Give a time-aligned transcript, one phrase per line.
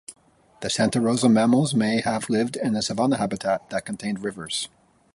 [0.61, 4.67] The Santa Rosa mammals may have lived in a savanna habitat that contained rivers.